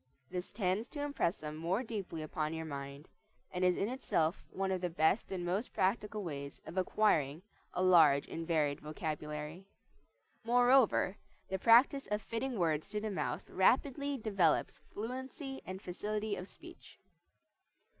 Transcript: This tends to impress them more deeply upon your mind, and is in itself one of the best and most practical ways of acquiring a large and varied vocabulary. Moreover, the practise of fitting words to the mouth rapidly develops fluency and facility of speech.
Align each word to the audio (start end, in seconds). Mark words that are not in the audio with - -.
This 0.31 0.51
tends 0.51 0.87
to 0.89 1.01
impress 1.03 1.37
them 1.37 1.55
more 1.55 1.83
deeply 1.83 2.23
upon 2.23 2.55
your 2.55 2.65
mind, 2.65 3.07
and 3.51 3.63
is 3.63 3.77
in 3.77 3.87
itself 3.87 4.43
one 4.49 4.71
of 4.71 4.81
the 4.81 4.89
best 4.89 5.31
and 5.31 5.45
most 5.45 5.73
practical 5.73 6.23
ways 6.23 6.59
of 6.65 6.75
acquiring 6.75 7.43
a 7.75 7.83
large 7.83 8.27
and 8.27 8.47
varied 8.47 8.81
vocabulary. 8.81 9.67
Moreover, 10.43 11.17
the 11.49 11.59
practise 11.59 12.07
of 12.07 12.19
fitting 12.19 12.57
words 12.57 12.89
to 12.89 12.99
the 12.99 13.11
mouth 13.11 13.47
rapidly 13.47 14.17
develops 14.17 14.79
fluency 14.91 15.61
and 15.67 15.79
facility 15.79 16.35
of 16.35 16.47
speech. 16.47 16.97